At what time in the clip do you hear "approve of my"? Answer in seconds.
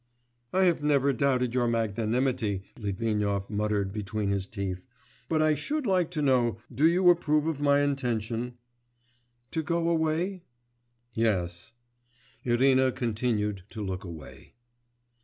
7.11-7.81